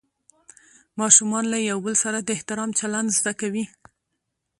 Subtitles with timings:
[1.01, 3.65] ماشومان له یو بل سره د احترام چلند زده کوي